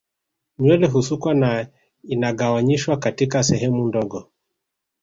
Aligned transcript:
Nywele 0.59 0.87
husukwa 0.87 1.33
na 1.33 1.67
inagawanyishwa 2.05 2.97
katika 2.97 3.43
sehemu 3.43 3.87
ndogo 3.87 4.31